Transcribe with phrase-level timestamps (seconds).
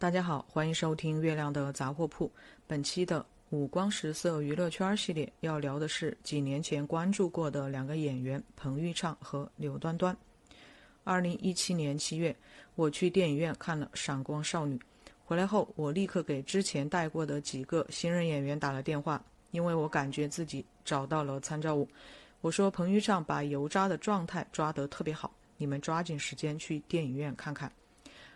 [0.00, 2.26] 大家好，欢迎收听《月亮的杂货铺》。
[2.66, 10.16] 本期的五光十色娱乐圈系列要聊的是几年前关注过的两个演员彭昱畅和刘端端。
[11.04, 12.34] 二零一七年七月，
[12.76, 14.74] 我去电影院看了《闪光少女》，
[15.22, 21.86] 回来后我立刻给之前带过的几个新人演员打了电话，因为我感觉自己找到了参照物。
[22.40, 27.70] 我说彭昱畅把油渣的状态抓得特别好，你们抓紧时间去电影院看看。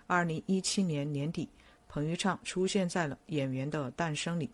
[0.07, 1.49] 二零一七年年底，
[1.89, 4.47] 彭昱畅出现在了《演员的诞生》里。《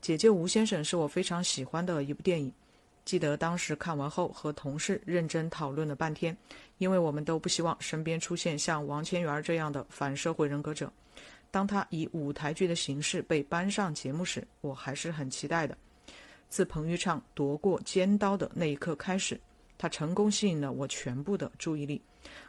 [0.00, 2.52] 姐姐吴先生》是我非常喜欢的一部电影，
[3.04, 6.36] 记得当时看完后和同事认真讨论了半天，
[6.78, 10.92] 因为我们都不希望身边出现像王千源这样的反社会人格者。
[11.50, 15.76] 当他以舞台剧的形式被搬上节目时，我还是很期待的。
[16.48, 19.40] 自彭昱畅夺过尖刀的那一刻开始，
[19.78, 22.00] 他成功吸引了我全部的注意力。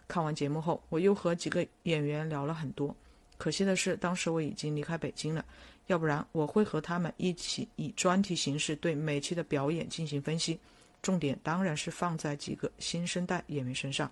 [0.08, 2.96] 看完节目后，我又和几个演员聊了很多。
[3.38, 5.44] 可惜的是，当时我已经离开北京了，
[5.88, 10.60] 要不然我会和他们一起以专题形式对每期的表演进行分析。
[11.02, 14.12] 重点当然是放在几个新生代演员身上。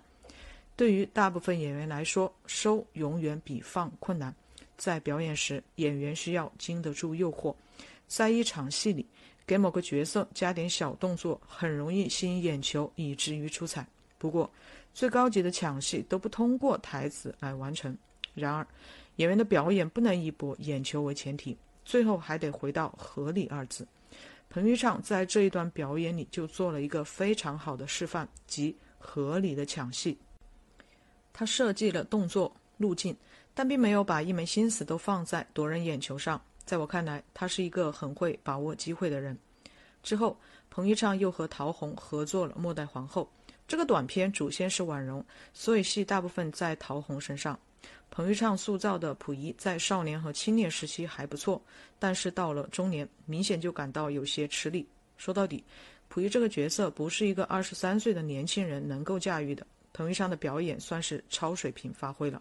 [0.76, 4.34] 对于大部分演员来说，收永远比放困难。
[4.76, 7.54] 在表演时，演员需要经得住诱惑，
[8.06, 9.06] 在一场戏里
[9.46, 13.86] 给某个角色加点小动作，很容易吸引眼球，以至于出彩。
[14.18, 14.50] 不过，
[14.94, 17.94] 最高级的抢戏都不通过台词来完成。
[18.32, 18.66] 然而，
[19.16, 23.86] 演员的表演不能以博眼球为前提，最后还得回到合理二字。
[24.48, 30.16] 彭昱畅在这一段表演里就做了一个非常好的示范，即合理的抢戏。
[31.32, 33.16] 他设计了动作路径，
[33.52, 36.40] 但并没有把一门心思都放在夺人眼球上。
[36.64, 39.36] 在我看来，他是一个很会把握机会的人。
[40.02, 40.38] 之后，
[40.70, 43.28] 彭昱畅又和陶虹合作了《末代皇后》。
[43.66, 47.58] 这个短片主线是婉容，所以戏大部分在陶虹身上。
[48.10, 51.60] 彭昱畅塑造的溥仪在少年和青年时期还不错，
[51.98, 54.86] 但是到了中年，明显就感到有些吃力。
[55.16, 55.64] 说到底，
[56.08, 59.66] 溥仪这个角色不是一个二十三岁的年轻人能够驾驭的。
[59.92, 62.40] 彭昱畅的表演算是超水平发挥了。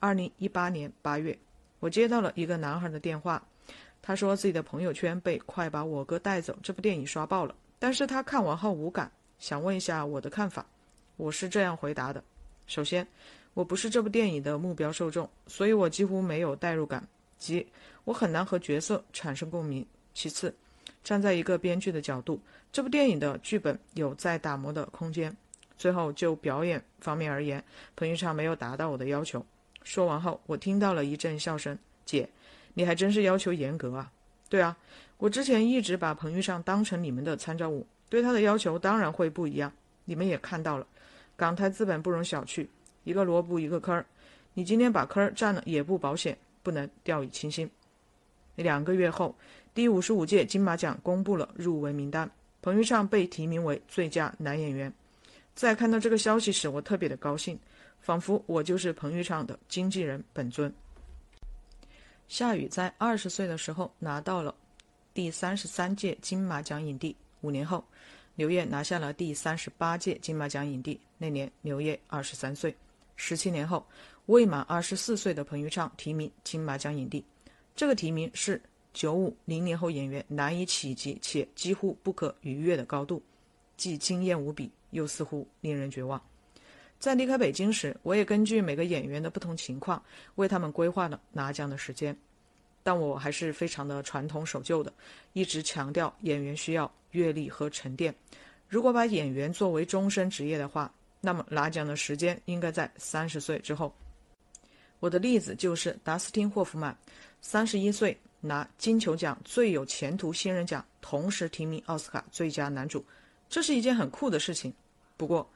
[0.00, 1.38] 二零一八年八月，
[1.80, 3.42] 我接到了一个男孩的电话，
[4.00, 9.10] 他说自己的朋友圈被《快把我哥带走》这部电影刷爆了，但是他看完后无感。
[9.42, 10.64] 想问一下我的看法，
[11.16, 12.22] 我是这样回答的：
[12.68, 13.04] 首先，
[13.54, 17.04] 我不是这部电影的目标受众，所以我几乎没有代入感，
[17.38, 17.66] 即
[18.04, 19.84] 我很难和角色产生共鸣。
[20.14, 20.54] 其次，
[21.02, 25.36] 站在一个编剧的角度，这部电影的剧本有在打磨的空间。
[25.76, 27.60] 最后，就表演方面而言，
[27.96, 29.44] 彭昱畅没有达到我的要求。
[29.82, 31.76] 说完后，我听到了一阵笑声
[32.06, 32.28] ：“姐，
[32.74, 34.12] 你还真是要求严格啊
[34.48, 34.76] ！”“对啊，
[35.18, 39.72] 我之前一直把彭昱畅当成你们的参照物。”对他的要求当然会不一样，
[40.04, 40.86] 你们也看到了，
[41.34, 42.68] 港台资本不容小觑，
[43.04, 44.04] 一个萝卜一个坑儿，
[44.52, 47.70] 你今天把坑儿占了也不保险，不能掉以轻心。
[48.54, 49.34] 两个月后，
[49.72, 52.30] 第五十五届金马奖公布了入围名单，
[52.60, 54.92] 彭昱畅被提名为最佳男演员。
[55.54, 57.58] 在看到这个消息时，我特别的高兴，
[58.02, 60.70] 仿佛我就是彭昱畅的经纪人本尊。
[62.28, 64.54] 夏雨在二十岁的时候拿到了
[65.14, 67.16] 第三十三届金马奖影帝。
[67.42, 67.84] 五年后，
[68.34, 70.98] 刘烨拿下了第三十八届金马奖影帝。
[71.18, 72.74] 那年，刘烨二十三岁。
[73.14, 73.86] 十七年后，
[74.26, 77.24] 未满二十四岁的彭昱畅提名金马奖影帝。
[77.76, 78.60] 这个提名是
[78.92, 83.22] 九五零零后演员难以企及且几乎不可逾越的高度，
[83.76, 86.20] 既惊艳无比，又似乎令人绝望。
[86.98, 90.02] 在离开北京时，我也根据每个演员的不同情况，
[90.36, 92.16] 为他们规划了拿奖的时间。
[92.84, 94.92] 但我还是非常的传统守旧的，
[95.32, 98.14] 一直强调演员需要阅历和沉淀。
[98.68, 103.94] 如果把演员作为终身职业的话，那么拿奖的时间应该在三十岁之后。
[104.98, 106.96] 我的例子就是达斯汀·霍夫曼，
[107.40, 113.04] 三十一岁拿金球奖最有前途新人奖，同时提名奥斯卡最佳男主，
[113.48, 114.72] 这是一件很酷的事情。
[115.16, 115.48] 不过，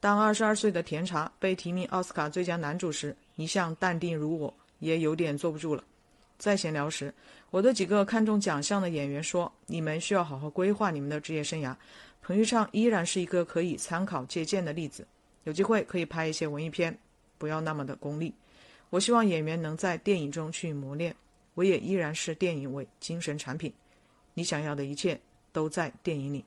[0.00, 5.82] 当二十二岁的甜茶被提名奥斯卡最佳男主时，一向淡定如我，也有点坐不住了。
[6.38, 7.12] 在闲聊时，
[7.54, 11.72] 我对几个看中奖项的演员说：“你们需要好好规划你们的职业生涯。”
[12.20, 15.06] 彭昱畅依然是一个可以参考借鉴的例子。
[15.44, 16.98] 有机会可以拍一些文艺片，
[17.38, 18.34] 不要那么的功利。
[18.90, 21.14] 我希望演员能在电影中去磨练。
[21.54, 23.72] 我也依然是电影为精神产品。
[24.32, 25.20] 你想要的一切
[25.52, 26.44] 都在电影里。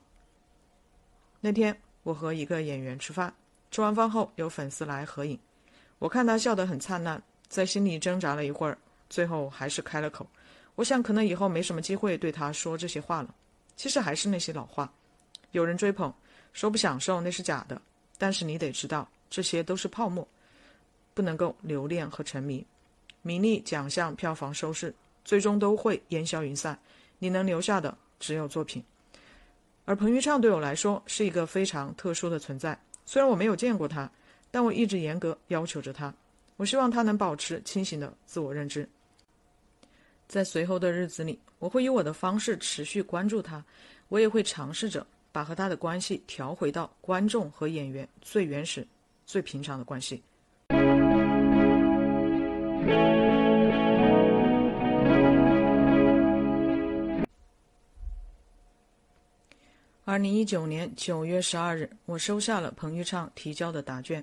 [1.40, 3.32] 那天我和一个演员吃饭，
[3.70, 5.38] 吃完饭后有粉丝来合影，
[6.00, 8.76] 我看他笑得很灿烂，在心里挣扎了一会儿。
[9.08, 10.26] 最后还是开了口，
[10.78, 13.34] 我想可能以后没什么机会对他说这些话了。
[13.74, 14.88] 其实还是那些老话，
[15.50, 16.14] 有人追捧，
[16.52, 17.82] 说不享受那是假的，
[18.16, 20.26] 但是你得知道这些都是泡沫，
[21.14, 22.64] 不能够留恋和沉迷。
[23.22, 24.94] 名利、奖项、票房、收视，
[25.24, 26.78] 最终都会烟消云散。
[27.18, 28.80] 你能留下的只有作品。
[29.84, 32.80] 而彭昱畅对我来说是一个非常特殊的存在。
[33.04, 34.08] 虽然我没有见过他，
[34.52, 36.14] 但我一直严格要求着他。
[36.56, 38.88] 我希望他能保持清醒的自我认知。
[40.28, 43.64] 在随后的日子里，我会以我的方式持续关注他，
[44.08, 48.86] 我也会尝试着把和他的关系调回到观众和演员最原始、
[49.24, 50.22] 最平常的关系。
[60.04, 64.22] 二零一九年九月十二日，我收下了彭昱畅提交的答卷。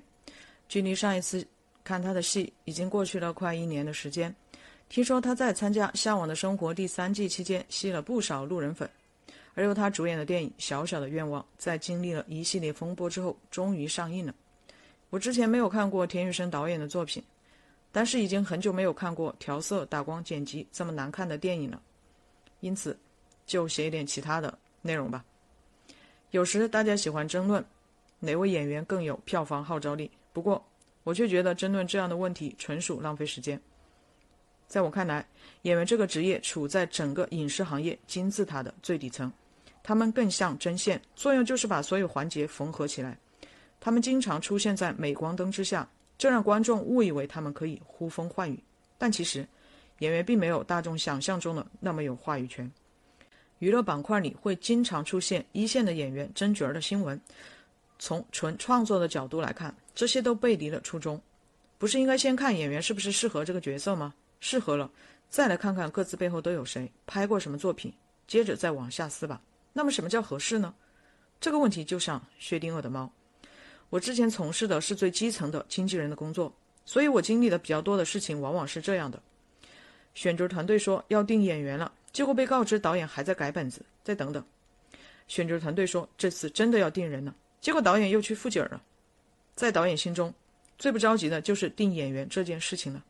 [0.68, 1.46] 距离上一次
[1.84, 4.36] 看他的戏已经过去了快一年的时间。
[4.88, 8.90] 听说他在参加《向往的生活》第三季期间吸了不少路人粉，
[9.54, 14.34] 而由他主演的电影《小小的愿望》在经历了一系列风波之后，终于上映了。
[15.10, 17.22] 我之前没有看过田雨生导演的作品，
[17.92, 21.82] 但是已经很久没有看过调色、打光、剪辑这么难看的电影了，
[22.62, 22.98] 因此
[23.46, 25.26] 就写一点其他的内容吧。
[26.32, 27.64] 有时大家喜欢争论
[28.20, 30.64] 哪位演员更有票房号召力，不过
[31.04, 33.60] 我却觉得争论这样的问题纯属浪费时间。
[34.68, 35.26] 在我看来，
[35.62, 39.32] 演员这个职业处在整个影视行业金字塔的最底层，
[39.84, 43.18] 他们更像针线，作用就是把所有环节缝合起来。
[43.80, 48.62] 他们经常出现在镁光灯之下，这让观众误以为他们可以呼风唤雨，
[48.98, 49.48] 但其实
[50.00, 52.70] 演员并没有大众想象中的那么有话语权。
[53.60, 57.20] 娱乐板块里会经常出现一线的演员争角儿的新闻。
[57.98, 61.22] 从纯创作的角度来看，这些都背离了初衷。
[61.78, 64.14] 不是应该先看演员是不是适合这个角色吗？
[64.40, 64.92] 适合了，
[65.30, 67.94] 再来看看各自背后都有谁，拍过什么作品，
[68.28, 69.42] 接着再往下撕吧。
[69.74, 70.74] 那么什么叫合适呢？
[71.40, 73.12] 这个问题就像薛定谔的猫。
[73.90, 76.54] 我之前从事的是最基层的经纪人的工作，
[76.86, 79.22] 所以我经历的比较多的事情往往是这样的：
[80.14, 81.92] 选角团队说要定演员了。
[82.12, 84.44] 结果被告知导演还在改本子，再等等。
[85.28, 88.82] 选角团队说这次真的要定人了，结果导演又去复景了。
[89.54, 90.34] 在导演心中，
[90.78, 93.04] 最不着急的就是定演员这件事情了，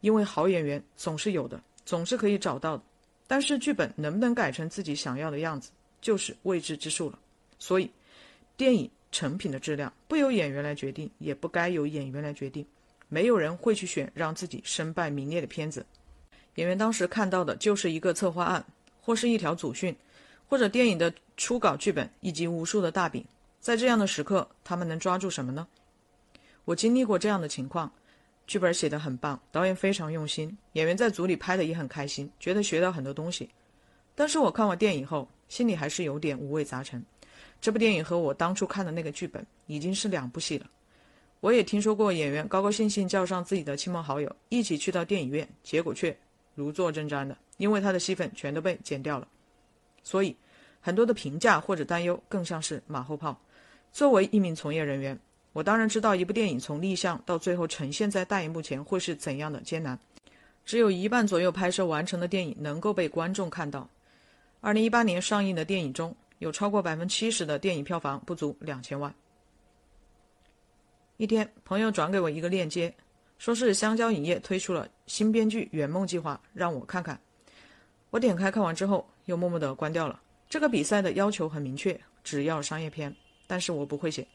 [0.00, 2.82] 因为好演员总是有的，总是可以找到的。
[3.26, 5.70] 但是剧本能不能改成自己想要的样子，
[6.00, 7.18] 就是未知之数了。
[7.58, 7.90] 所以，
[8.56, 12.66] 电影成品的质量不由演员来决定，也不该由演员来决定。
[13.08, 15.84] 没有人会去选让自己身败名裂的片子。
[16.56, 18.64] 演员当时看到的就是一个策划案，
[19.00, 19.94] 或是一条组训，
[20.48, 23.24] 或者电影的初稿剧本，以及无数的大饼。
[23.60, 25.66] 在这样的时刻，他们能抓住什么呢？
[26.64, 27.92] 我经历过这样的情况，
[28.50, 33.48] 剧本写得很棒，导演非常用心，演员在组里拍的也很开心，觉得学到很多东西。
[34.16, 37.00] 但是我看完电影后，心里还是有点五味杂陈。
[37.60, 40.68] 这部电影和我当初看的那个剧本已经是两部戏了。
[41.38, 46.18] 我也听说过演员高高兴兴叫上自己的亲朋好友一起去到电影院，结果却。
[46.56, 49.28] 如坐针毡的，因为他的戏份全都被剪掉了，
[50.02, 50.36] 所以
[50.80, 53.40] 很多的评价或者担忧更像是马后炮。
[53.92, 55.16] 作为一名从业人员，
[55.52, 59.98] 我当然知道一部电影从立项到最后呈现在大荧幕前会是怎样的艰难。
[60.64, 63.88] 只有一半左右拍摄完成的电影能够被观众看到。
[64.60, 69.12] 二零一八年上映的电影中有超过百分之七十的电影票房不足两千万。
[71.16, 72.94] 一天，朋友转给我一个链接。
[73.38, 77.18] 说是香蕉影业推出了新编剧圆梦计划，让我看看。
[78.10, 80.20] 我点开看完之后，又默默的关掉了。
[80.46, 83.16] 这个比赛的要求很明确，只要商业片，
[83.46, 84.26] 但是我不会写。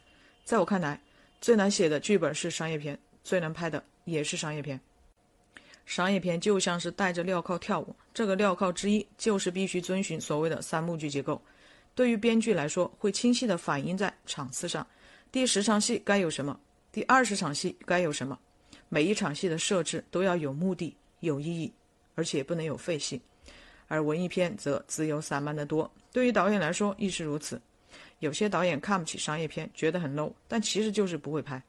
[0.43, 0.99] 在我看来，
[1.45, 4.81] 最难写的剧本是商业片，最难拍的也是商业片。
[5.85, 11.39] 商业片就像是带着镣铐跳舞，这个镣铐之一就是必须遵循所谓的三幕剧结构。
[11.93, 14.87] 对于编剧来说，会清晰地反映在场次上，
[15.31, 16.59] 第十场戏该有什么，
[16.91, 18.39] 第二十场戏该有什么。
[18.89, 21.71] 每一场戏的设置都要有目的、有意义，
[22.15, 23.21] 而且不能有废戏。
[23.87, 25.93] 而文艺片则自由散漫得多。
[26.11, 27.61] 对于导演来说亦是如此。
[28.19, 31.61] 有些导演看不起商业片，觉得很 low，但其实就是不会拍。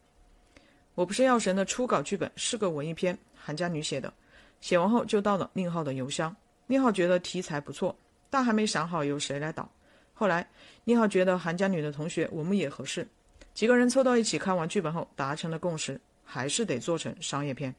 [0.94, 4.12] 我不是药神的初稿剧本是个文艺片，韩家女写的。
[4.60, 6.34] 写完后就到了宁浩的邮箱。
[6.66, 7.94] 宁浩觉得题材不错，
[8.30, 9.70] 但还没想好由谁来导。
[10.14, 10.48] 后来
[10.84, 13.06] 宁浩觉得韩家女的同学文牧野合适，
[13.54, 16.00] 几个人凑到一起看完剧本后达成了共识。
[16.28, 17.72] 还是得做成商业片，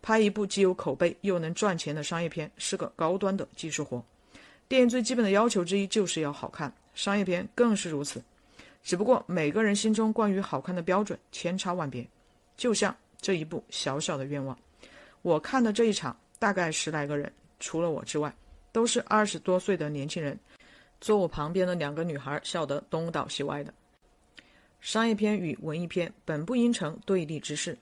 [0.00, 4.02] 拍一部既有口碑又能赚钱的商业片是个高端的技术活。
[4.66, 8.22] 电影最基本的要求之一就是要好看，商业片更是如此。
[8.82, 12.06] 只不过每个人心中关于好看的标准千差万别。
[12.56, 14.56] 就像这一部小小的愿望，
[15.22, 18.34] 我看的这一场大概十来个人，除了我之外，
[18.72, 20.38] 都是二十多岁的年轻人。
[21.00, 23.74] 坐我旁边的两个女孩笑得东倒西歪的。
[24.80, 27.76] 商业片与文艺片本不应成对立之势，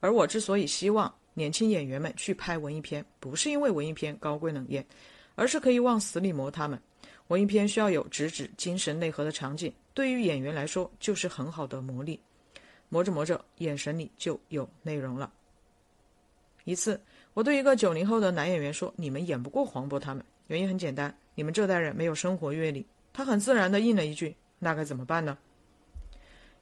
[0.00, 4.84] 而我之所以希望年轻演员们去拍文艺片，不是因为文艺片高贵冷艳，
[5.34, 6.78] 而是可以往死里磨他们。
[7.28, 12.18] 文艺片需要有直指精神内核的场景，对于演员来说就是很好的磨砺。
[12.88, 15.30] 磨着磨着，眼神里就有内容了。
[16.64, 16.98] 一次，
[17.34, 25.36] 我对一个九零后的男演员说：“你们演不过黄渤他们，原因很简单，你们这代人没有生活阅历。”他很自然地应了一句：“那该怎么办呢？”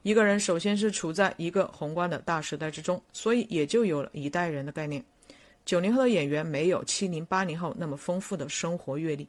[0.03, 5.03] 一个人首先是处在一个宏观的大时代之中，所以也就有了一代人的概念。
[5.65, 9.27] 九零后的演员没有七零八零后那么丰富的生活阅历，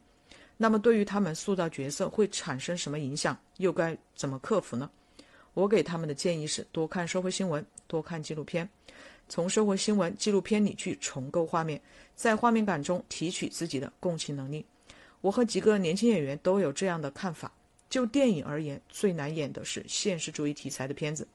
[0.59, 4.91] 那么对于他们塑造角色会产生什么影响，又该怎么克服呢？
[5.55, 8.69] 我给他们的建议是多看社会新闻，多看纪录片，
[9.29, 11.81] 从社会新闻、纪录片里去重构画面，
[12.15, 14.67] 在画面感中提取自己的共情能力。
[15.21, 17.51] 我和几个年轻演员都有这样的看法。
[17.91, 21.27] 就电影而言，最难演的是现实主义题材的片子。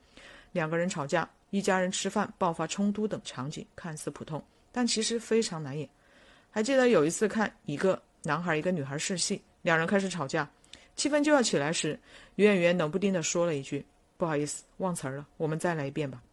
[0.52, 5.90] 两个人吵架，一家人吃饭爆发冲突等场景看似普通，但其实非常难演。
[6.52, 10.50] 还记得有一次看一个男孩一个女孩试戏，两人开始吵架，
[10.96, 12.00] 气氛就要起来时，
[12.36, 16.24] 女演员冷不丁地说了一句：“不好意思，忘词儿了，我们再来一遍吧。”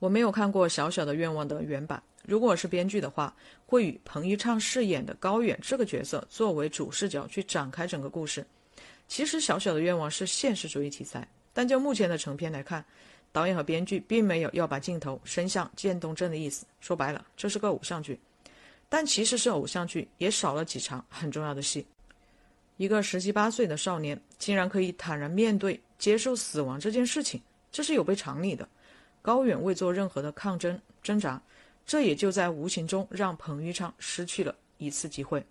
[0.00, 3.32] 我没有看过《小小的愿望》的原版，如果是编剧的话，
[3.64, 8.44] 会以彭昱畅饰演的高远这个角色作为主视角去展开整个故事。
[9.06, 12.84] 其实，小小的愿望是现实主义题材，但就目前的成片来看，
[13.30, 16.66] 导演和编剧并没有要把镜头伸向渐冻症的意思。
[16.80, 18.18] 说白了，这是个偶像剧。
[18.88, 21.86] 但其实是偶像剧，也少了几场很重要的戏。
[22.76, 27.40] 一个十七八岁的少年，竟然可以坦然面对、接受死亡这件事情，
[27.72, 28.68] 这是有悖常理的。
[29.22, 31.40] 高远未做任何的抗争挣扎，
[31.86, 35.44] 这也就在无形中让彭昱畅失去了一次机会。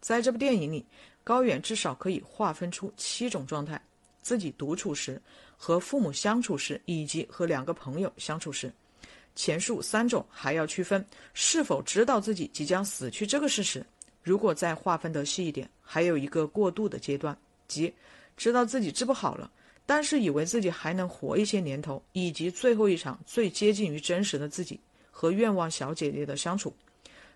[0.00, 0.84] 在这部电影里。
[1.24, 3.80] 高远至少可以划分出七种状态：
[4.22, 5.22] 自己独处时、
[5.56, 8.72] 和父母相处时，以及和两个朋友相处时。
[9.34, 13.84] 前述三种还要区分是否知道自己即将死去这个事实。
[14.22, 17.36] 如果再划分得细一点，还有一个过渡的阶段，
[17.66, 17.92] 即
[18.36, 19.50] 知道自己治不好了，
[19.84, 24.78] 但是以为自己还能活一些年头，以及最后一场最接近于真实的自己
[25.10, 26.72] 和愿望小姐姐的相处。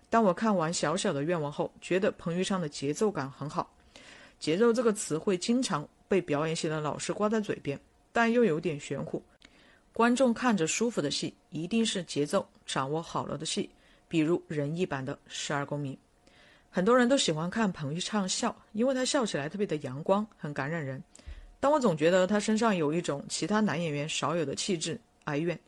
[0.09, 3.69] 当我看完《小小的愿望》后，觉得彭昱畅的节奏感很好。
[4.39, 7.77] 节奏这个词汇经常被表演系的老师挂在嘴边，
[8.13, 9.21] 但又有点玄乎。
[9.97, 13.67] 观众看着舒服的戏，一定是节奏掌握好了的戏，
[14.07, 15.91] 比如仁义版的《十二公民》。
[16.69, 21.01] 很多人都喜欢看彭昱畅笑，因为他笑起来特别的阳光，很感染人。
[21.59, 25.59] 但我总觉得他身上有一种其他男演员少有的气质——哀怨。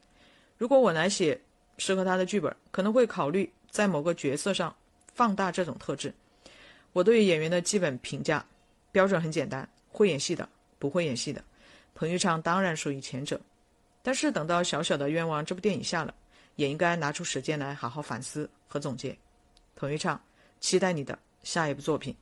[0.60, 1.42] 如果我来写
[1.80, 4.76] 适合他的剧本，可能会考虑在某个角色上
[5.16, 6.14] 放大这种特质。
[6.94, 8.46] 我对演员的基本评价。
[8.92, 11.44] 标准很简单，会演戏的，不会演戏的。
[11.96, 13.42] 彭昱畅当然属于前者，
[14.02, 16.14] 但是等到《小小的愿望》这部电影下了，
[16.56, 19.18] 也应该拿出时间来好好反思和总结。
[19.76, 20.20] 彭昱畅，
[20.60, 22.16] 期待你的下一部作品。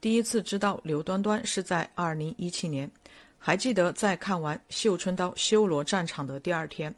[0.00, 2.90] 第一次知道刘端端是在二零一七年。
[3.44, 6.94] 还记得在看完《绣春刀·修罗战场》的第二天，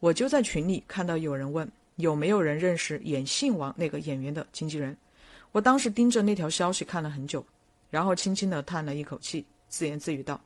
[0.00, 4.96] 我就在群里看到有人问有没有人认识演姓王那个演员的经纪人。
[5.52, 7.44] 我当时盯着那条消息看了很久，
[7.90, 10.40] 然后轻轻地叹了一口气，自言自语道：“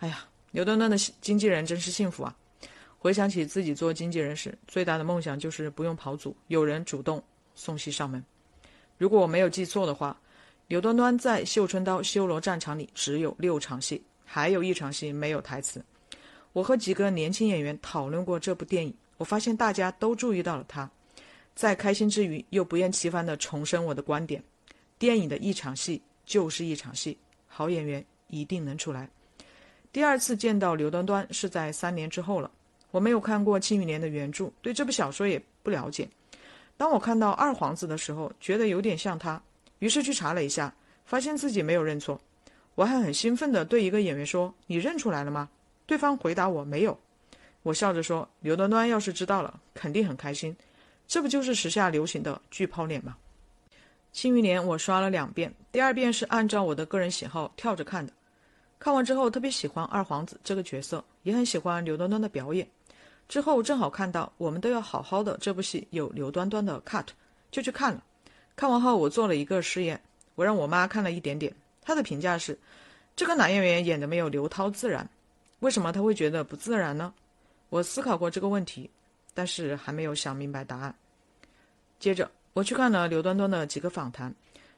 [0.00, 2.36] 哎呀，刘端端的经纪人真是幸福啊！”
[2.98, 7.22] 回想起自己做经纪人时，最大的梦想就是不用跑组，有人主动
[7.54, 8.22] 送戏上门。
[8.98, 10.20] 如果我没有记错的话，
[10.68, 14.02] 刘端端在《绣春刀·修罗战场》里只有六场戏。
[14.32, 15.84] 还有一场戏没有台词，
[16.52, 20.90] 我和几个年轻演员讨论过这部电影，我发现大家都注意到了他，
[21.54, 24.42] 在开心之余又不厌其烦地重申我的观点：
[24.98, 29.06] 电影的一场戏就是一场戏，好演员一定能出来。
[29.92, 32.50] 第二次见到刘端端是在三年之后了，
[32.90, 36.08] 我没有看过《庆余年》的原著，对这部小说也不了解。
[36.78, 39.42] 当我看到二皇子的时候，觉得有点像他，
[39.80, 40.74] 于是去查了一下，
[41.04, 42.18] 发现自己没有认错。
[42.74, 45.50] 我还很兴奋地对一个演员说：“你认出来了吗？”
[45.84, 46.98] 对方回答我：“没有。”
[47.62, 50.56] 我笑着说：“刘端端要是知道了，肯定很开心。
[51.06, 53.16] 这不就是时下流行的巨抛脸吗？”
[54.12, 58.12] 《庆余年》我刷了两遍，第二遍是按照我的个人喜好跳着看的。
[58.78, 62.66] 看完之后特别喜欢二皇子这个角色，也很喜欢刘端端的表演。
[63.28, 67.06] 之后正好看到《我们都要好好的》这部戏有刘端端的 cut，
[67.50, 68.02] 就去看了。
[68.56, 70.00] 看完后我做了一个实验，
[70.34, 71.54] 我让我妈看了一点点。
[71.82, 72.58] 她的评价是，
[73.14, 75.08] 这个男演员演的没有刘涛自然。
[75.60, 77.12] 为什么他会觉得不自然呢？
[77.70, 78.90] 我思考过这个问题，
[79.32, 80.94] 但是还没有想明白答案。
[81.98, 84.34] 接着，我去看了刘端端的几个访谈，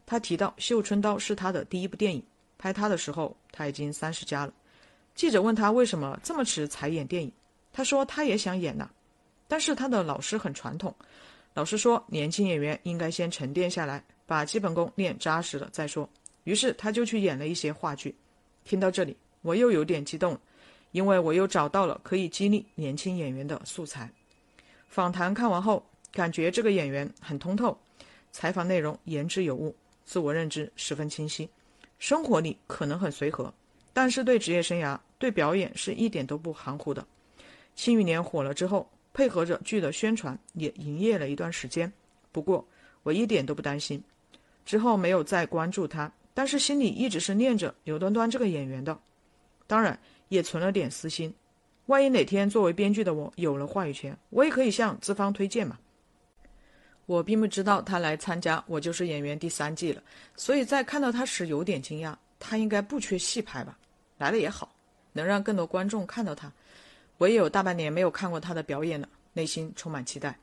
[0.07, 0.21] 他。
[0.21, 2.23] 提到《绣春刀》是他的第一部电影，
[2.59, 4.53] 拍他的时候他已经三十加了。
[5.15, 7.33] 记者问他为什么这么迟才演电影，
[7.73, 8.89] 他说他也想演呐，
[9.49, 10.95] 但是他的老师很传统，
[11.55, 16.09] 老师说年轻演员应该先沉淀下来，把基本功练扎实了再说。
[16.45, 18.15] 于是他就去演了一些话剧。
[18.65, 20.39] 听到这里，我又有点激动，
[20.93, 24.09] 因为我又找到了可以激励年轻演员的素材。
[24.89, 27.77] 访谈看完后，感觉这个演员很通透，
[28.31, 31.49] 采访内容言之有物，自我认知十分清晰，
[31.99, 33.53] 生活里可能很随和，
[33.93, 37.03] 但是对职业生涯、对表演是一点都不含糊的。
[37.75, 41.91] 《庆余年》火了之后，配合着剧的宣传，也营业了一段时间。
[42.31, 42.67] 不过
[43.03, 44.03] 我一点都不担心，
[44.67, 46.13] 之后没有再关注他。
[46.35, 48.99] 但是心里一直是念着刘端端这个演员的，
[49.67, 49.99] 当然
[50.33, 51.31] 也存了点私心。
[51.87, 55.79] 万一哪天作为编剧的我有了话语权，我也可以向资方推荐嘛。
[57.05, 60.03] 我并不知道他来参加《我就是演员》第三季了，
[60.35, 62.17] 所以在看到他时有点惊讶。
[62.41, 63.79] 他应该不缺戏拍吧？
[64.17, 64.75] 来了也好，
[65.13, 66.51] 能让更多观众看到他。
[67.19, 70.35] 我也有大半年没有看过他的表演了，内心充满期待。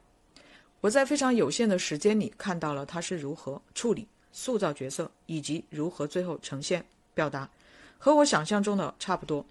[0.81, 4.07] 我在非常有限的时间里看到了他是如何处理。
[4.31, 7.49] 塑造角色以及如何最后呈现表达，
[7.97, 9.43] 和我想象中的差不多。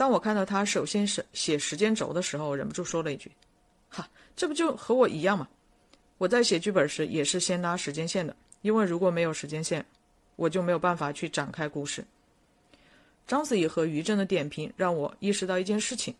[0.00, 3.30] 当我看到他首先是写时间轴的时候，忍不住说了一句
[3.90, 5.46] ：“哈，这不就和我一样吗？”
[6.16, 9.84] 我在写剧本时也是先拉时间线的，因为如果没有时间线，
[10.36, 12.02] 我就没有办法去展开故事。
[13.26, 16.14] 章子怡和于正的点评让我意识到一件事情：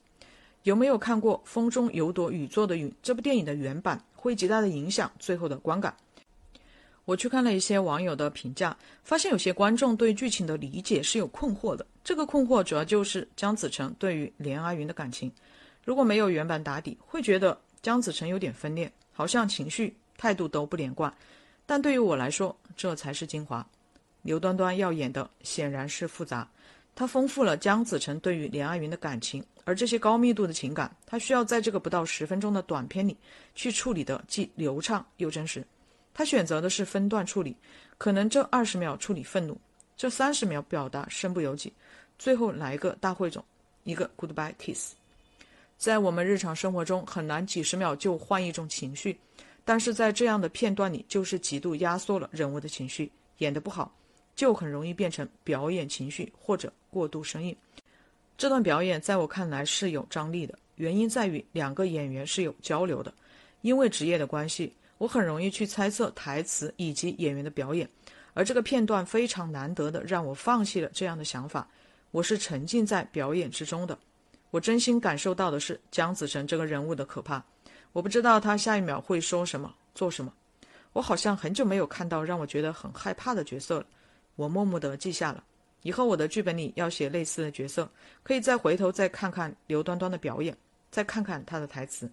[0.64, 5.96] 有没有看过《风中有朵雨做的云》这部电影的原版，会极大的影响最后的观感。
[7.06, 11.86] 我去看了一些网友的评价，发现有些观众对剧情的理解是有困惑的。
[12.02, 15.30] 这个困惑主要就是姜子成对于连阿云的感情，
[15.84, 21.12] 如果没有原版打底，会觉得姜子成有点分裂，好像情绪态度都不连贯。
[21.66, 23.64] 但对于我来说，这才是精华。
[24.22, 26.48] 刘端端要演的显然是复杂，
[26.94, 33.16] 他丰富了姜子成对于连阿云的感情，而这些高密度的情感，他需要在这个不到十分钟的短片里
[33.54, 35.64] 去处理的既流畅又真实。
[36.12, 37.56] 他选择的是分段处理，
[37.96, 39.58] 可能这二十秒处理愤怒，
[40.00, 41.70] 这三十秒表达身不由己，
[42.18, 43.44] 最后来一个大汇总，
[43.84, 44.94] 一个 goodbye kiss。
[45.76, 49.20] 在我们日常生活中很难几十秒就换一种情绪，
[49.62, 53.94] 但是在这样的片段里，就是极度压缩了人物的情绪，演得不好，
[54.34, 57.54] 就很容易变成表演情绪或者过度生硬。
[58.38, 63.12] 这段表演在我看来是有张力的，原因在于两个演员是有交流的，
[63.60, 64.72] 因为职业的关系。
[64.96, 67.88] 我很容易去猜测台词以及演员的表演，
[68.34, 71.68] 而这个片段非常难得的让我放弃了这样的想法。
[72.10, 73.98] 我是沉浸在表演之中的，
[74.50, 77.42] 我真心感受到的是姜子成这个人物的可怕。
[77.92, 80.32] 我不知道他下一秒会说什么、做什么。
[80.92, 83.86] 我好像很久没有看到让我觉得很害怕的角色了。
[84.34, 85.44] 我默默地记下了，
[85.82, 87.88] 以后我的剧本里要写类似的角色，
[88.22, 90.56] 可以再回头再看看刘端端的表演，
[90.90, 92.10] 再看看他的台词。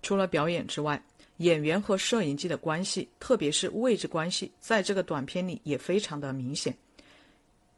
[0.00, 1.02] 除了表演之外，
[1.38, 6.74] 演员和摄影机的关系，特别是位置关系，在这个短片里也非常的明显。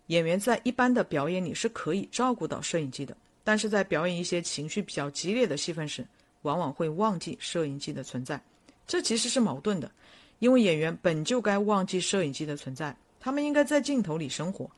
[0.07, 6.07] 演员在一般的表演里是可以照顾到摄影机的，但是在表演一些情绪比较激烈的戏份时，
[6.43, 8.41] 往往会忘记摄影机的存在。
[8.87, 9.91] 这其实是矛盾的，
[10.39, 14.71] 因为演员本就该忘记摄影机的存在，他们应该在镜头里生活，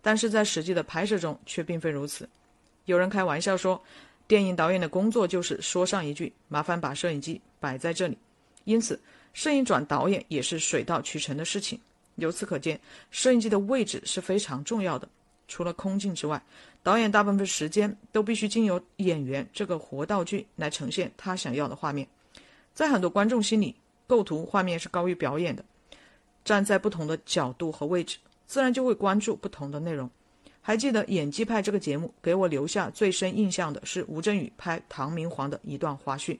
[0.00, 2.26] 但是在实际的拍摄中却并非如此。
[2.84, 3.82] 有人开玩笑说，
[4.26, 8.16] 电影导演的工作就是说上一句：“麻烦把摄影机摆在这里。”
[8.68, 9.00] 因此，
[9.32, 11.80] 摄影转导演也是水到渠成的事情。
[12.16, 12.78] 由此可见，
[13.10, 15.08] 摄影机的位置是非常重要的。
[15.46, 16.42] 除了空镜之外，
[16.82, 22.06] 导演大部分时间都必须经由演员这个活道具来呈现他想要的画面。
[22.74, 23.74] 在很多观众心里，
[24.06, 25.64] 构图画面是高于表演的。
[26.44, 30.10] 站在不同的角度和位置，自然就会关注不同的内容。
[30.60, 36.38] 还记得《演技派》这个节目给我留下最深印象的是吴镇宇拍唐明皇的一段花絮。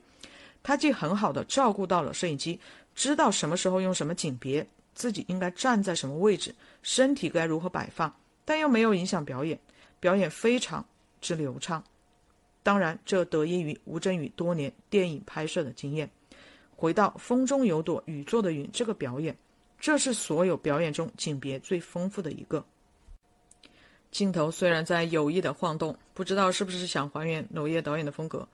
[0.69, 2.59] 他既很好的照顾到了摄影机，
[2.93, 6.53] 知道什么时候用什么景别，自己应该站在什么位置，
[6.83, 9.59] 身体该如何摆放，但又没有影响表演，
[9.99, 10.85] 表演非常
[11.21, 11.83] 之流畅。
[12.61, 16.07] 当然，这得益于吴镇宇多年电影拍摄的经验。
[16.75, 19.35] 回到《风中有朵雨做的云》这个表演，
[19.79, 22.63] 这是所有表演中景别最丰富的一个。
[24.11, 28.47] 镜头虽然在有意的晃动，不知道是不是想还原娄烨导演的风格。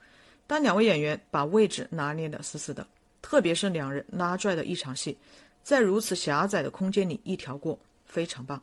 [0.47, 2.85] 但两位演员把位置拿捏得死死的，
[3.21, 5.17] 特别是两人拉拽的一场戏，
[5.63, 8.61] 在如此狭窄的空间里一条过，非常棒。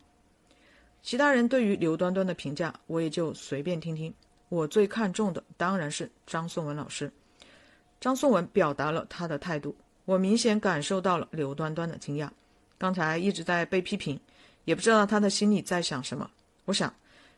[1.03, 4.15] 其他人对于刘端端的评价，我也就随便听听。
[4.49, 7.11] 我最看重的当然是张颂文老师。
[8.01, 12.29] 张颂文表达了他的态度，我明显感受到了刘端端的惊讶，
[12.79, 14.21] 刚才一直在被批评，
[14.65, 16.31] 也不知道他的心里在想什么。
[16.67, 16.95] 我想，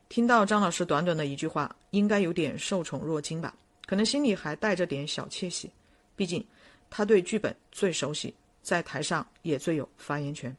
[0.08, 3.54] 听到张老师短短的一句话，应该有点受宠若惊吧？
[3.86, 5.70] 可能心里还带着点小窃喜，
[6.16, 6.44] 毕竟
[6.88, 10.56] 他对剧本最熟悉，在台上也最有发言权。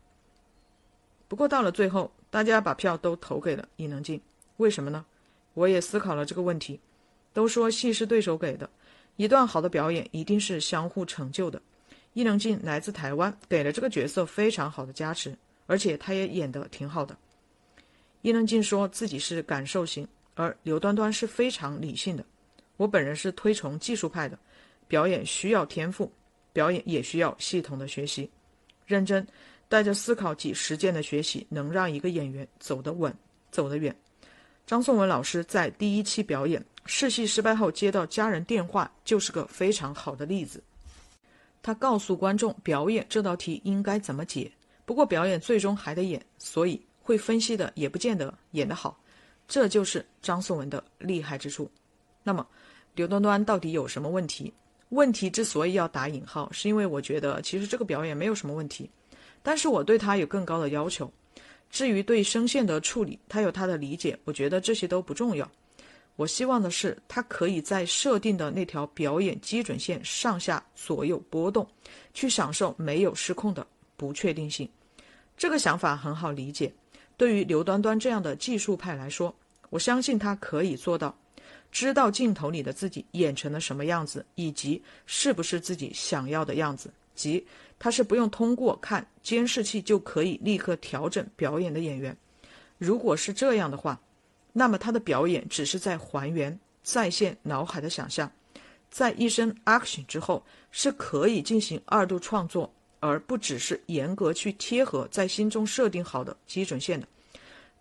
[1.27, 4.21] 不过到了最后，大家把票都投给了伊能静，
[4.57, 5.05] 为什么呢？
[5.53, 6.79] 我也思考了这个问题。
[7.33, 8.69] 都说戏是对手给的，
[9.17, 11.61] 一段好的表演一定是相互成就的。
[12.13, 17.17] 伊能静来自台湾，给了这个角色非常好的加持，而且她也演得挺好的。
[18.21, 22.25] 伊能静说自己是感受型，而刘端端是非常理性的。
[22.77, 24.37] 我本人是推崇技术派的，
[24.87, 26.11] 表演需要天赋，
[26.51, 28.29] 表演也需要系统的学习，
[28.85, 29.25] 认真
[29.67, 33.13] 带着思考及实践的学习，能让一个演员走得稳，
[33.51, 33.95] 走得远。
[34.65, 40.63] 张颂文老师在第一期表演试戏失败后接到家人电话，就是个非常好的例子。
[41.61, 44.51] 他告诉观众表演这道题应该怎么解，
[44.85, 48.99] 不过表演最终还得演，所以会分析的也不见得演得好，
[49.47, 51.69] 这就是张颂文的厉害之处。
[52.21, 52.47] 那么，
[52.95, 54.51] 刘端端到底有什么问题？
[54.89, 58.89] 问题之所以要打引号，是因为我觉得其实这个表演没有什么问题，
[59.43, 61.11] 但是我对他有更高的要求。
[61.69, 65.49] 至于对声线的处理，他有他的理解，我觉得这些都不重要。
[66.15, 71.67] 我希望的是，他可以在设定的那条表演基准线上下左右波动，
[72.13, 73.65] 去享受没有失控的
[73.97, 74.69] 不确定性。
[75.35, 76.71] 这个想法很好理解。
[77.17, 79.35] 对于刘端端这样的技术派来说，
[79.69, 81.13] 我相信他可以做到，
[81.75, 86.89] 知道镜头里的自己演成了什么样子，以及是不是自己想要的样子。
[87.15, 87.45] 即
[87.77, 92.15] 他是不用通过看监视器就可以立刻调整表演的演员。
[92.77, 93.99] 如果是这样的话，
[94.53, 98.31] 那么他的表演只是在还原再现脑海的想象，
[98.89, 107.05] 在一声 action 之后是可以进行二度创作，而不只是严格去贴合在心中设定好的基准线的。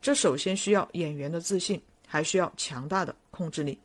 [0.02, 3.78] 这首先需要演员的自信，还需要强大的控制力。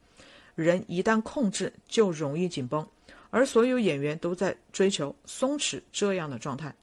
[0.64, 2.86] 人一旦控制，就容易紧绷，
[3.30, 6.74] 而所有演员都在追求松弛这样的状态。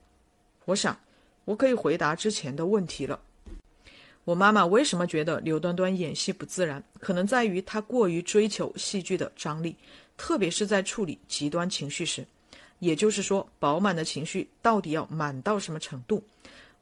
[0.64, 0.98] 我想，
[1.44, 3.20] 我可以回答之前的问题了。
[4.24, 6.82] 我妈妈为什么觉得刘端端演戏不自然？
[6.98, 9.76] 可能在于她过于追求戏剧的张力，
[10.16, 12.26] 特别是在处理极端情绪时。
[12.78, 16.22] 也就是说，饱满的情绪到底要满到什么程度？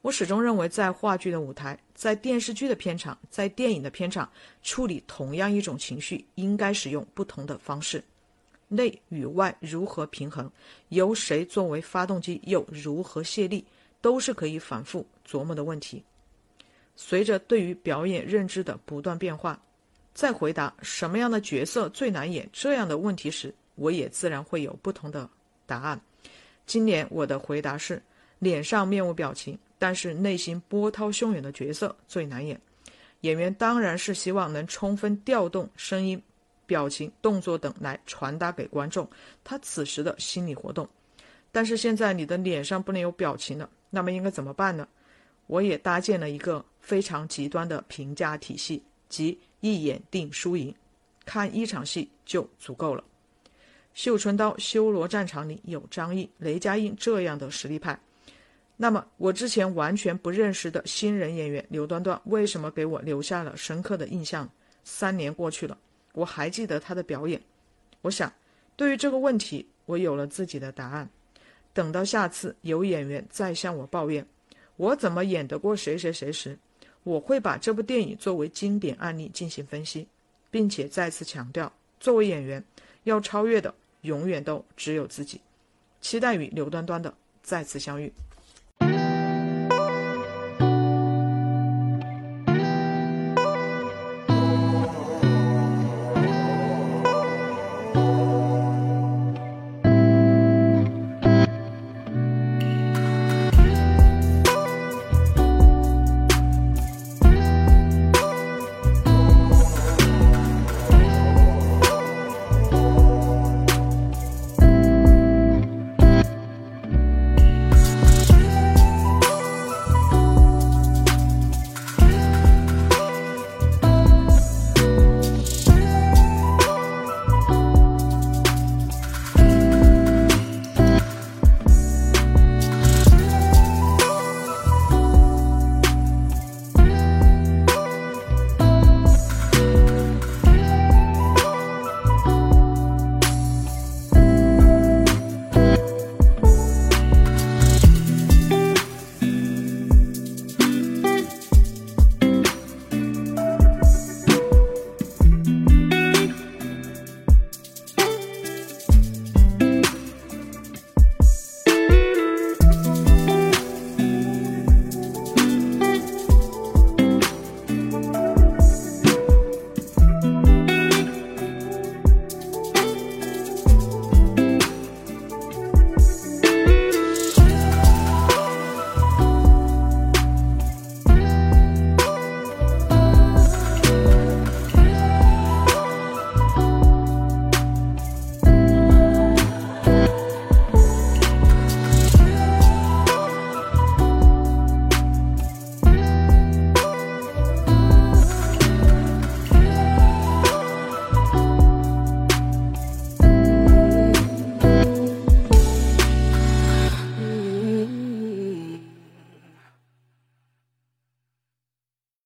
[0.05, 4.31] 我始终认为，在话剧的舞台，在电视剧的片场，在电影的片场，
[4.63, 8.05] 处理同样一种情绪，应该使用不同的方式。
[8.69, 10.53] 内与外如何平衡，
[10.91, 13.65] 由谁作为发动机，又如何卸力，
[14.03, 16.05] 都是可以反复琢磨的问题。
[16.97, 19.59] 随着对于表演认知的不断变化，
[20.13, 25.27] 在回答什么样的角色最难演这样的问题时，我也自然会有不同的
[25.65, 25.99] 答案。
[26.67, 28.03] 今年我的回答是：
[28.39, 32.61] 脸上面无表情，但是内心波涛汹涌的角色最难演。
[33.21, 36.23] 演员当然是希望能充分调动声音、
[36.67, 39.09] 表情、动作等来传达给观众
[39.43, 40.89] 他此时的心理活动。
[41.51, 44.87] 但是现在你的脸上不能有表情了，那么应该怎么办呢？
[45.47, 50.75] 我也搭建了一个非常极端的评价体系，即一眼定输赢，
[51.25, 53.05] 看一场戏就足够了。
[53.93, 57.99] 绣春刀修罗战场里有张译、雷佳音这样的实力派，
[58.77, 64.51] 那么我之前完全不认识的新人演员刘端端，为什么给我留下了深刻的印象？
[64.83, 65.79] 三年过去了，
[66.13, 67.41] 我还记得他的表演。
[68.03, 68.33] 我想，
[68.77, 71.09] 对于这个问题，我有了自己的答案。
[71.73, 74.27] 等到下次有演员再向我抱怨。
[74.77, 76.59] 我怎么演得过谁谁谁时，
[77.05, 80.07] 我会把这部电影作为经典案例进行分析，
[80.51, 82.63] 并且再次强调，作为演员，
[83.05, 85.41] 要超越的永远都只有自己。
[86.01, 88.13] 期待与刘端端的再次相遇。